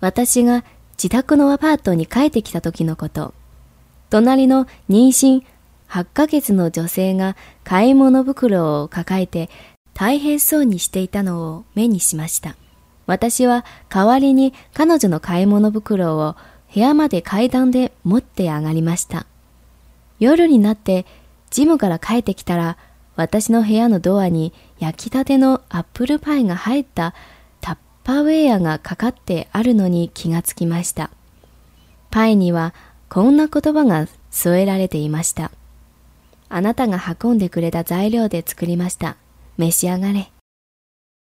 [0.00, 3.34] 私が自宅のアパートに帰ってきた時のこと。
[4.10, 5.44] 隣の妊娠
[5.88, 9.48] 8ヶ月の女性が買い物袋を抱えて
[9.94, 12.56] 大変そうにしていたのを目にしました。
[13.06, 16.36] 私は代わりに彼女の買い物袋を
[16.72, 19.26] 部屋まで階段で持って上がりました。
[20.20, 21.06] 夜になって
[21.50, 22.76] ジムから帰ってきたら
[23.16, 27.14] 私の部屋のドアに焼きたてのアップルパイが入った
[28.08, 31.10] パーウェアがかかってあるのに気がつきました。
[32.08, 32.72] パイには
[33.10, 35.50] こんな言葉が添えられていました。
[36.48, 39.18] あなたが運んでくれた材料で作りました。
[39.58, 40.32] 召し上がれ。